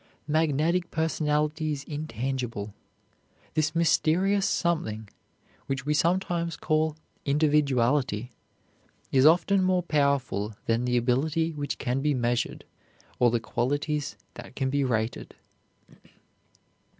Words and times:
Magnetic 0.27 0.89
personality 0.89 1.71
is 1.71 1.83
intangible. 1.83 2.73
This 3.53 3.75
mysterious 3.75 4.49
something, 4.49 5.07
which 5.67 5.85
we 5.85 5.93
sometimes 5.93 6.57
call 6.57 6.95
individuality, 7.23 8.31
is 9.11 9.27
often 9.27 9.61
more 9.61 9.83
powerful 9.83 10.55
than 10.65 10.85
the 10.85 10.97
ability 10.97 11.51
which 11.51 11.77
can 11.77 12.01
be 12.01 12.15
measured, 12.15 12.65
or 13.19 13.29
the 13.29 13.39
qualities 13.39 14.17
that 14.33 14.55
can 14.55 14.71
be 14.71 14.83
rated. 14.83 15.35